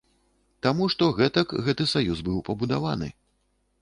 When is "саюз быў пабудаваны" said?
1.93-3.15